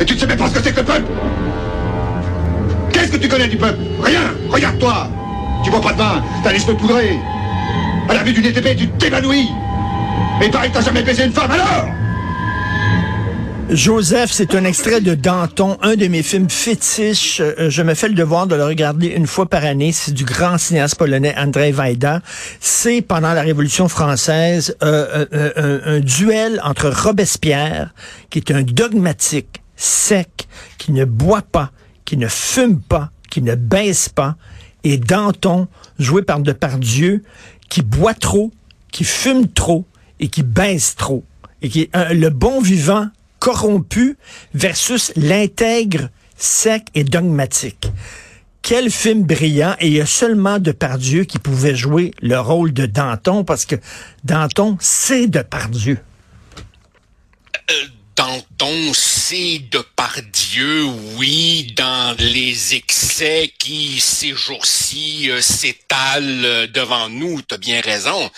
[0.00, 1.06] Et tu ne sais même pas ce que c'est que le peuple
[2.92, 3.78] Qu'est-ce que tu connais du peuple?
[4.02, 5.08] Rien Regarde-toi
[5.64, 7.18] Tu vois pas de bain, t'as l'esprit poudré.
[8.08, 9.48] À la vue d'une épée, tu t'évanouis
[10.40, 11.88] Et il paraît que t'as jamais baisé une femme, alors?
[13.70, 17.42] Joseph, c'est un extrait de Danton, un de mes films fétiches.
[17.42, 19.92] Euh, je me fais le devoir de le regarder une fois par année.
[19.92, 22.22] C'est du grand cinéaste polonais Andrzej Wajda.
[22.60, 27.92] C'est pendant la Révolution française euh, euh, un, duel entre Robespierre,
[28.30, 31.72] qui est un dogmatique, sec, qui ne boit pas,
[32.04, 34.36] qui ne fume pas, qui ne baisse pas,
[34.84, 37.22] et Danton, joué par Depardieu,
[37.70, 38.52] qui boit trop,
[38.92, 39.86] qui fume trop
[40.20, 41.24] et qui baisse trop.
[41.62, 44.16] Et qui le bon vivant corrompu
[44.54, 47.90] versus l'intègre, sec et dogmatique.
[48.62, 52.86] Quel film brillant et il y a seulement Depardieu qui pouvait jouer le rôle de
[52.86, 53.76] Danton parce que
[54.24, 55.98] Danton, c'est Depardieu.
[57.70, 57.74] Euh,
[58.18, 60.82] Danton, c'est de par Dieu,
[61.14, 67.40] oui, dans les excès qui, ces jours-ci, euh, s'étalent euh, devant nous.
[67.42, 68.28] Tu as bien raison.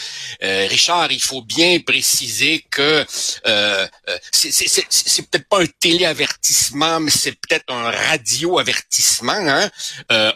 [0.43, 3.07] Euh, Richard, il faut bien préciser que
[3.47, 3.87] euh,
[4.31, 9.33] c'est peut-être pas un téléavertissement, mais c'est peut-être un radio-avertissement.
[9.33, 9.71] Hein?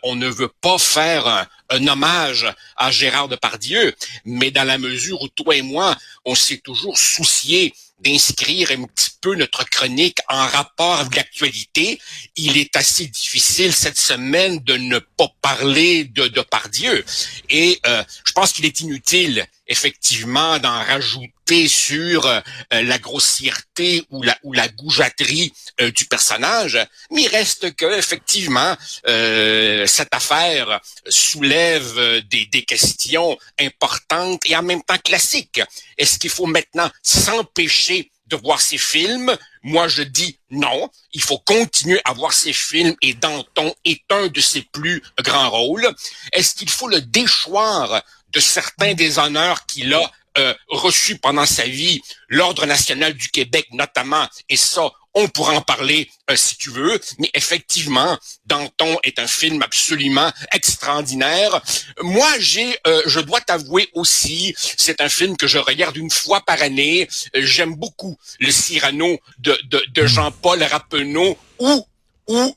[0.05, 5.21] on ne veut pas faire un, un hommage à Gérard Depardieu, mais dans la mesure
[5.21, 10.47] où toi et moi, on s'est toujours soucié d'inscrire un petit peu notre chronique en
[10.47, 11.99] rapport avec l'actualité,
[12.37, 17.03] il est assez difficile cette semaine de ne pas parler de Depardieu.
[17.49, 24.23] Et euh, je pense qu'il est inutile effectivement d'en rajouter sur euh, la grossièreté ou
[24.23, 26.79] la ou la goujaterie euh, du personnage,
[27.11, 34.63] mais il reste que effectivement euh, cette affaire soulève des, des questions importantes et en
[34.63, 35.63] même temps classiques.
[35.97, 39.37] Est-ce qu'il faut maintenant s'empêcher de voir ces films.
[39.63, 40.91] Moi, je dis non.
[41.13, 45.51] Il faut continuer à voir ces films et Danton est un de ses plus grands
[45.51, 45.89] rôles.
[46.33, 48.03] Est-ce qu'il faut le déchoir
[48.33, 53.69] de certains des honneurs qu'il a euh, reçus pendant sa vie, l'Ordre national du Québec
[53.71, 59.19] notamment, et ça, on pourra en parler euh, si tu veux, mais effectivement, Danton est
[59.19, 61.61] un film absolument extraordinaire.
[62.03, 66.41] Moi, j'ai, euh, je dois t'avouer aussi, c'est un film que je regarde une fois
[66.41, 67.09] par année.
[67.35, 71.87] J'aime beaucoup le Cyrano de, de, de Jean-Paul Rappeneau, où,
[72.27, 72.57] où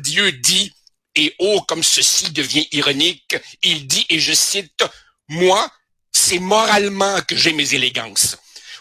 [0.00, 0.72] Dieu dit
[1.16, 4.84] et oh, comme ceci devient ironique, il dit, et je cite,
[5.28, 5.70] moi,
[6.10, 8.36] c'est moralement que j'ai mes élégances.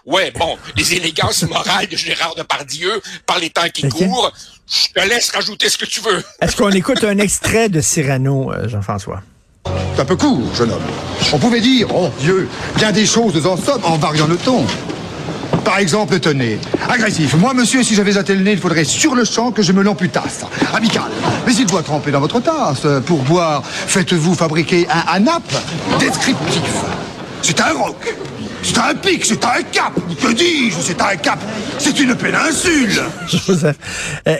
[0.05, 4.33] Ouais, bon, les élégances morales de Gérard Depardieu par les temps qui courent,
[4.69, 6.21] je te laisse rajouter ce que tu veux.
[6.41, 9.21] Est-ce qu'on écoute un extrait de Cyrano, euh, Jean-François?
[9.95, 10.83] C'est un peu court, jeune homme.
[11.31, 14.65] On pouvait dire, oh Dieu, bien des choses en somme en variant le ton.
[15.63, 16.59] Par exemple, tenez,
[16.89, 17.35] agressif.
[17.35, 19.83] Moi, monsieur, si j'avais attelé le nez, il faudrait sur le champ que je me
[19.83, 20.41] l'amputasse.
[20.73, 21.09] Amical.
[21.47, 22.85] Mais il doit tremper dans votre tasse.
[23.05, 25.43] Pour boire, faites-vous fabriquer un anap
[25.97, 26.61] descriptif.
[27.41, 28.13] C'est un roc.
[28.63, 29.93] C'est un pic, c'est un cap.
[30.21, 31.39] Que dis-je C'est un cap.
[31.77, 33.01] C'est une péninsule.
[33.27, 33.77] Joseph,
[34.27, 34.37] euh,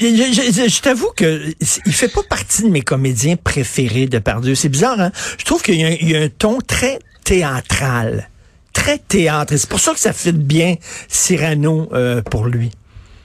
[0.00, 1.54] je, je, t'avoue que
[1.86, 4.54] il fait pas partie de mes comédiens préférés de Pardieu.
[4.54, 5.12] C'est bizarre, hein?
[5.38, 8.28] Je trouve qu'il y, y, a un ton très théâtral
[8.72, 9.54] très théâtre.
[9.56, 10.76] C'est pour ça que ça fait bien
[11.08, 12.70] Cyrano euh, pour lui.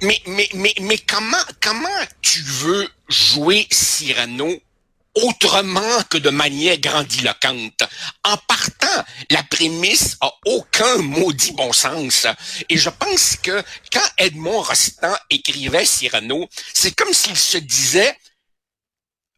[0.01, 1.87] Mais, mais, mais, mais comment, comment
[2.21, 4.49] tu veux jouer Cyrano
[5.15, 7.83] autrement que de manière grandiloquente.
[8.23, 12.27] En partant, la prémisse a aucun maudit bon sens.
[12.69, 18.17] Et je pense que quand Edmond Rostand écrivait Cyrano, c'est comme s'il se disait,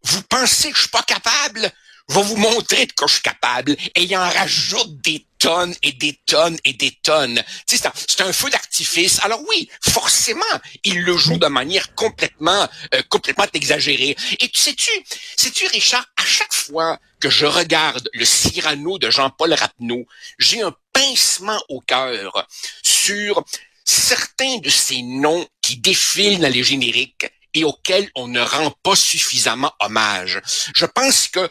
[0.03, 1.71] vous pensez que je suis pas capable?
[2.09, 3.75] Je vais vous montrer de quoi je suis capable.
[3.95, 7.43] Et il en rajoute des tonnes et des tonnes et des tonnes.
[7.65, 7.91] C'est un,
[8.27, 9.19] un feu d'artifice.
[9.23, 10.41] Alors oui, forcément,
[10.83, 14.15] il le joue de manière complètement, euh, complètement exagérée.
[14.39, 14.91] Et tu sais-tu,
[15.35, 20.05] sais-tu, Richard, à chaque fois que je regarde le Cyrano de Jean-Paul Rapneau,
[20.39, 22.47] j'ai un pincement au cœur
[22.83, 23.43] sur
[23.83, 28.95] certains de ces noms qui défilent dans les génériques et auxquels on ne rend pas
[28.95, 30.41] suffisamment hommage.
[30.75, 31.49] Je pense que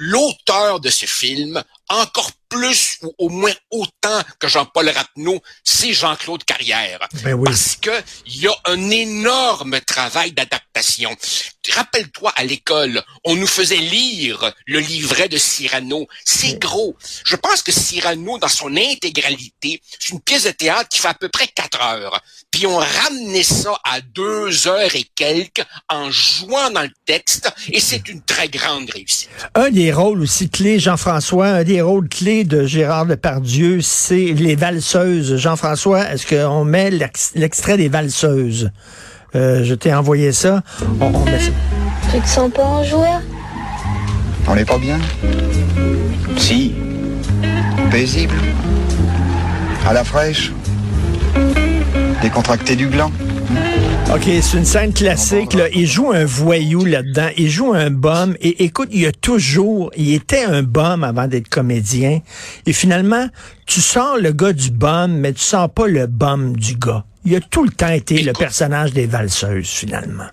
[0.00, 6.44] l'auteur de ce film, encore plus ou au moins autant que Jean-Paul Rapneau, c'est Jean-Claude
[6.44, 6.98] Carrière.
[7.22, 7.90] Ben Parce que
[8.26, 11.16] il y a un énorme travail d'adaptation.
[11.72, 16.08] Rappelle-toi, à l'école, on nous faisait lire le livret de Cyrano.
[16.24, 16.96] C'est gros.
[17.24, 21.14] Je pense que Cyrano, dans son intégralité, c'est une pièce de théâtre qui fait à
[21.14, 22.20] peu près quatre heures.
[22.50, 27.78] Puis on ramenait ça à deux heures et quelques en jouant dans le texte, et
[27.78, 29.30] c'est une très grande réussite.
[29.54, 34.34] Un des rôles aussi clés, Jean-François, un des des rôles clés de Gérard Depardieu, c'est
[34.34, 35.38] les valseuses.
[35.38, 38.70] Jean-François, est-ce qu'on met l'extrait des valseuses?
[39.34, 40.62] Euh, je t'ai envoyé ça.
[41.00, 41.50] On, on met ça.
[42.12, 43.22] Tu te sens pas en joueur
[44.46, 44.98] On n'est pas bien?
[46.36, 46.74] Si.
[47.90, 48.34] Paisible.
[49.88, 50.52] À la fraîche.
[52.20, 53.10] Décontracté du gland.
[54.12, 55.54] OK, c'est une scène classique.
[55.54, 55.68] Là.
[55.72, 57.28] Il joue un voyou là-dedans.
[57.36, 58.34] Il joue un bum.
[58.40, 59.92] Et écoute, il a toujours...
[59.96, 62.20] Il était un bum avant d'être comédien.
[62.66, 63.28] Et finalement,
[63.66, 67.04] tu sens le gars du bum, mais tu sens pas le bum du gars.
[67.24, 70.26] Il a tout le temps été le personnage des valseuses, finalement.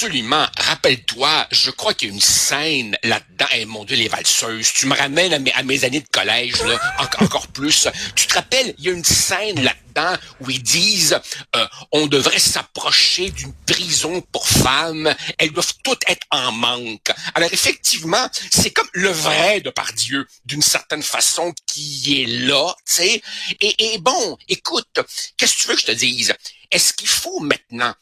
[0.00, 0.46] Absolument.
[0.58, 3.46] Rappelle-toi, je crois qu'il y a une scène là-dedans.
[3.54, 4.72] Eh, mon Dieu, les valseuses.
[4.72, 6.78] Tu me ramènes à mes, années de collège, là,
[7.18, 7.88] encore plus.
[8.14, 11.18] Tu te rappelles, il y a une scène là-dedans où ils disent
[11.56, 15.12] euh, on devrait s'approcher d'une prison pour femmes.
[15.36, 17.10] Elles doivent toutes être en manque.
[17.34, 22.72] Alors effectivement, c'est comme le vrai de par Dieu, d'une certaine façon, qui est là,
[22.86, 23.22] tu sais.
[23.60, 25.00] Et, et bon, écoute,
[25.36, 26.34] qu'est-ce que tu veux que je te dise?
[26.70, 27.94] Est-ce qu'il faut maintenant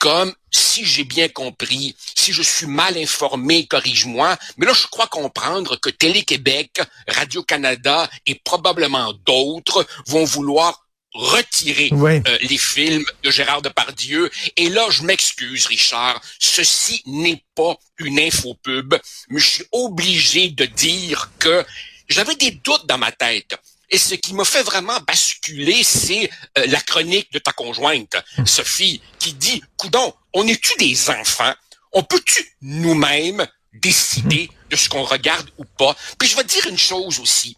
[0.00, 5.06] comme si j'ai bien compris, si je suis mal informé, corrige-moi, mais là, je crois
[5.06, 13.62] comprendre que Télé-Québec, Radio-Canada et probablement d'autres vont vouloir retirer euh, les films de Gérard
[13.62, 14.30] Depardieu.
[14.56, 18.94] Et là, je m'excuse, Richard, ceci n'est pas une infopub,
[19.28, 21.64] mais je suis obligé de dire que
[22.08, 23.54] j'avais des doutes dans ma tête.
[23.90, 28.16] Et ce qui m'a fait vraiment basculer, c'est euh, la chronique de ta conjointe,
[28.46, 31.52] Sophie, qui dit, coudon, on est-tu des enfants?
[31.92, 35.96] On peut-tu nous-mêmes décider de ce qu'on regarde ou pas?
[36.18, 37.56] Puis je vais te dire une chose aussi.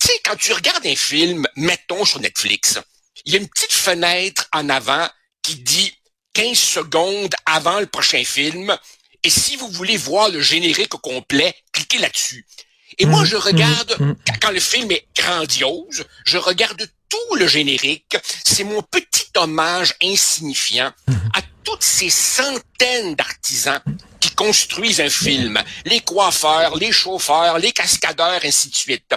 [0.00, 2.78] Tu sais, quand tu regardes un film, mettons sur Netflix,
[3.26, 5.06] il y a une petite fenêtre en avant
[5.42, 5.92] qui dit
[6.32, 8.74] 15 secondes avant le prochain film.
[9.22, 12.46] Et si vous voulez voir le générique au complet, cliquez là-dessus.
[13.00, 14.16] Et moi, je mmh, regarde, mmh, mmh.
[14.42, 18.16] quand le film est grandiose, je regarde tout le générique.
[18.44, 20.92] C'est mon petit hommage insignifiant
[21.34, 23.80] à toutes ces centaines d'artisans
[24.20, 25.58] qui construisent un film.
[25.86, 29.14] Les coiffeurs, les chauffeurs, les cascadeurs, ainsi de suite.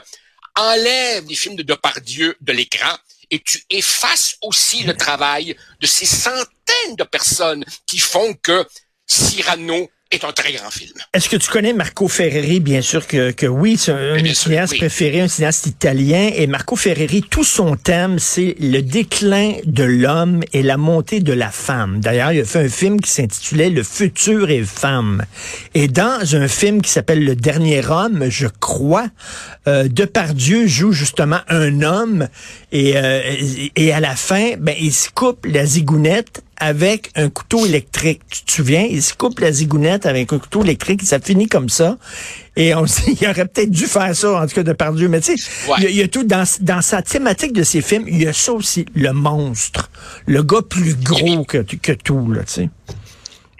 [0.56, 2.96] Enlève les films de Depardieu de l'écran
[3.32, 8.66] et tu effaces aussi le travail de ces centaines de personnes qui font que
[9.08, 10.94] Cyrano est un très grand film.
[11.14, 12.60] Est-ce que tu connais Marco Ferreri?
[12.60, 16.32] Bien sûr que, que oui, c'est un, cinéaste préféré, un cinéaste italien.
[16.36, 21.34] Et Marco Ferreri, tout son thème, c'est le déclin de l'homme et la montée de
[21.34, 22.00] la femme.
[22.00, 25.26] D'ailleurs, il a fait un film qui s'intitulait Le futur et femme.
[25.74, 29.08] Et dans un film qui s'appelle Le dernier homme, je crois,
[29.68, 32.28] euh, Depardieu joue justement un homme
[32.72, 33.22] et, euh,
[33.76, 38.22] et à la fin, ben, il se coupe la zigounette avec un couteau électrique.
[38.30, 38.88] Tu te souviens?
[38.90, 41.02] Il se coupe la zigounette avec un couteau électrique.
[41.04, 41.98] Ça finit comme ça.
[42.56, 45.10] Et on il aurait peut-être dû faire ça, en tout cas, de par Dieu.
[45.10, 48.24] Mais tu sais, il, y a tout dans, dans sa thématique de ses films, il
[48.24, 49.92] y a ça aussi, le monstre.
[50.26, 52.70] Le gars plus gros que, que tout, là, tu sais.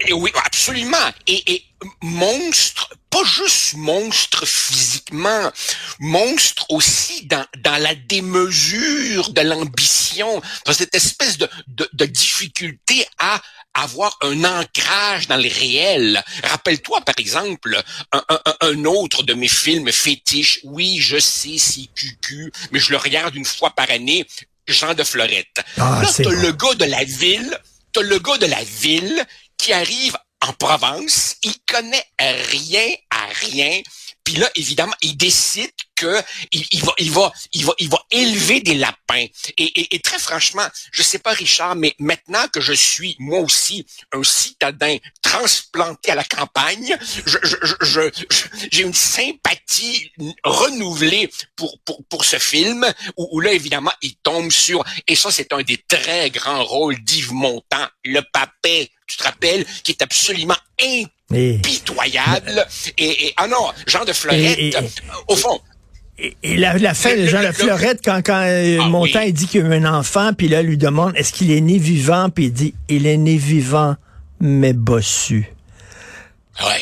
[0.08, 0.98] Et oui, absolument.
[1.28, 1.64] Et, et
[2.02, 5.52] monstre, pas juste monstre physiquement,
[6.00, 13.06] monstre aussi dans, dans la démesure de l'ambition, dans cette espèce de, de, de difficulté
[13.20, 13.42] à
[13.74, 16.24] avoir un ancrage dans le réel.
[16.44, 17.82] Rappelle-toi, par exemple,
[18.12, 20.60] un, un, un, autre de mes films fétiches.
[20.64, 24.26] Oui, je sais, c'est QQ, mais je le regarde une fois par année,
[24.68, 25.62] Jean de Florette.
[25.78, 27.58] Ah, Là, t'as le gars de la ville,
[27.92, 29.26] t'as le gars de la ville
[29.58, 33.82] qui arrive en Provence, il connaît rien à rien.
[34.24, 35.72] Puis là, évidemment, il décide
[36.04, 39.26] que il, va, il va, il va, il va élever des lapins.
[39.58, 43.86] Et, et, très franchement, je sais pas, Richard, mais maintenant que je suis moi aussi
[44.12, 47.38] un citadin transplanté à la campagne, je,
[47.82, 48.02] je,
[48.72, 50.12] j'ai une sympathie
[50.44, 52.86] renouvelée pour pour pour ce film
[53.18, 57.00] où, où, là évidemment il tombe sur et ça c'est un des très grands rôles
[57.04, 60.58] d'Yves Montand, le papet tu te rappelles, qui est absolument
[61.32, 62.66] impitoyable.
[62.98, 64.78] Et, ah non, Jean de Florette,
[65.28, 65.60] au fond,
[66.20, 69.74] et, la, fin de Jean de Florette, quand, quand euh, ah dit qu'il a eu
[69.74, 73.08] un enfant, puis là, lui demande est-ce qu'il est né vivant, puis il dit il
[73.08, 73.96] est né vivant,
[74.40, 75.52] mais bossu.
[76.62, 76.82] Ouais?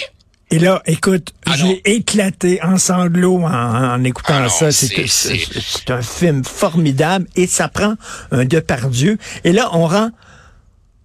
[0.53, 4.69] Et là, écoute, ah j'ai éclaté en sanglots en, écoutant ah ça.
[4.71, 7.95] C'est un film formidable et ça prend
[8.31, 9.17] un Dieu.
[9.45, 10.09] Et là, on rend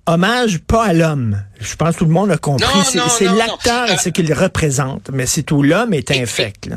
[0.06, 1.40] hommage pas à l'homme.
[1.61, 2.66] Je pense que tout le monde a compris.
[2.85, 5.11] C'est l'acteur et ce qu'il représente.
[5.12, 5.62] Mais c'est tout.
[5.62, 6.68] L'homme est infect.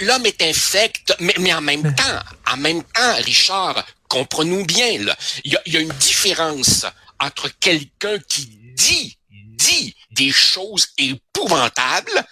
[0.00, 4.88] L'homme est infect, mais, mais en même temps, en même temps, Richard, comprenons bien,
[5.44, 6.86] il y a, une différence
[7.20, 12.24] entre quelqu'un qui dit, dit des choses épouvantables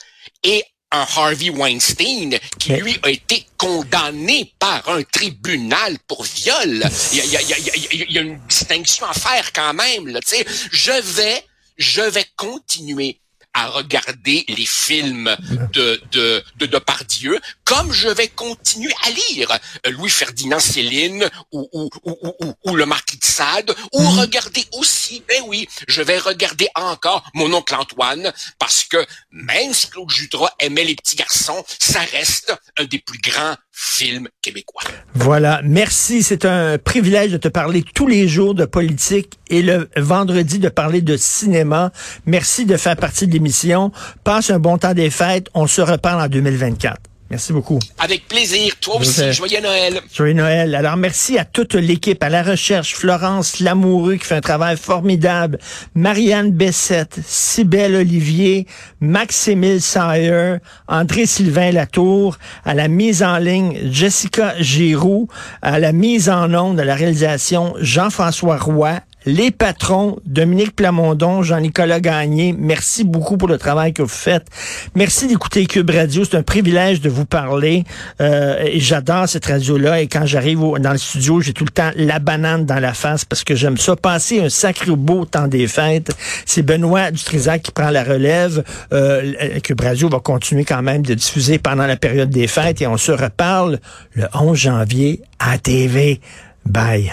[0.42, 6.88] et un Harvey Weinstein qui, lui, a été condamné par un tribunal pour viol.
[7.12, 9.14] Il y a, il y a, il y a, il y a une distinction à
[9.14, 10.06] faire quand même.
[10.06, 10.46] Là, sais.
[10.70, 11.44] je vais,
[11.76, 13.18] je vais continuer
[13.54, 15.34] à regarder les films
[15.72, 19.58] de, de, de Depardieu, comme je vais continuer à lire
[19.88, 24.18] Louis-Ferdinand Céline ou, ou, ou, ou, le Marquis de Sade, ou mhm.
[24.18, 29.88] regarder aussi, ben oui, je vais regarder encore mon oncle Antoine, parce que même si
[29.88, 34.82] Claude Jutras aimait les petits garçons, ça reste un des plus grands films québécois.
[35.14, 36.22] Voilà, merci.
[36.22, 40.68] C'est un privilège de te parler tous les jours de politique et le vendredi de
[40.68, 41.92] parler de cinéma.
[42.24, 43.90] Merci de faire partie de l'émission.
[44.22, 45.48] Passe un bon temps des fêtes.
[45.54, 47.13] On se reparle en 2024.
[47.34, 47.80] Merci beaucoup.
[47.98, 48.74] Avec plaisir.
[48.80, 49.32] Toi aussi.
[49.32, 50.00] Joyeux Noël.
[50.14, 50.72] Joyeux Noël.
[50.72, 55.58] Alors, merci à toute l'équipe, à la recherche, Florence Lamoureux qui fait un travail formidable,
[55.96, 58.68] Marianne Bessette, Cybelle Olivier,
[59.00, 65.26] Max-Émile Sayer, André-Sylvain Latour, à la mise en ligne, Jessica Giroux,
[65.60, 72.00] à la mise en onde, à la réalisation, Jean-François Roy, les patrons, Dominique Plamondon, Jean-Nicolas
[72.00, 74.46] Gagné, merci beaucoup pour le travail que vous faites.
[74.94, 76.24] Merci d'écouter Cube Radio.
[76.24, 77.84] C'est un privilège de vous parler.
[78.20, 80.02] Euh, et j'adore cette radio-là.
[80.02, 83.24] Et quand j'arrive dans le studio, j'ai tout le temps la banane dans la face
[83.24, 83.96] parce que j'aime ça.
[83.96, 86.10] Passer un sacré beau temps des fêtes.
[86.44, 88.62] C'est Benoît Dutrisac qui prend la relève.
[88.92, 92.86] Euh, Cube Radio va continuer quand même de diffuser pendant la période des fêtes et
[92.86, 93.80] on se reparle
[94.12, 96.20] le 11 janvier à TV.
[96.66, 97.12] Bye.